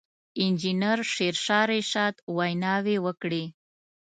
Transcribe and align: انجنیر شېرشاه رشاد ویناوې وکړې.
انجنیر 0.43 0.99
شېرشاه 1.13 1.65
رشاد 1.71 2.15
ویناوې 2.37 2.97
وکړې. 3.05 3.43